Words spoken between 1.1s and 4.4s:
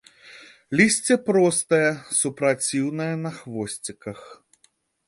простае, супраціўнае, на хвосціках.